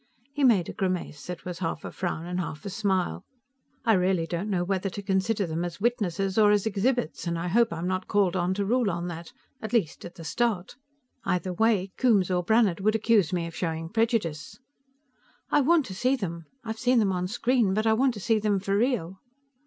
[0.33, 3.23] He made a grimace that was half a frown and half a smile.
[3.85, 7.49] "I really don't know whether to consider them as witnesses or as exhibits, and I
[7.49, 10.75] hope I'm not called on to rule on that, at least at the start.
[11.23, 14.57] Either way, Coombes or Brannhard would accuse me of showing prejudice."
[15.51, 16.47] "I want to see them.
[16.63, 19.19] I've seen them on screen, but I want to see them for real."